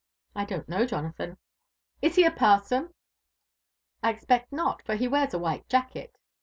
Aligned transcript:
''I 0.35 0.45
don't 0.45 0.67
know, 0.67 0.83
Jonathan." 0.87 1.37
'* 1.73 2.01
Is 2.01 2.15
h^ 2.17 2.25
a 2.25 2.31
parson?"" 2.31 2.91
1 3.99 4.15
ejipect 4.15 4.45
no|, 4.49 4.77
for 4.83 4.97
be 4.97 5.07
wears 5.07 5.33
s^ 5.33 5.39
while 5.39 5.61
jacket." 5.69 6.17